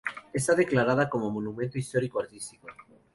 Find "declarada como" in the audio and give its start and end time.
0.55-1.29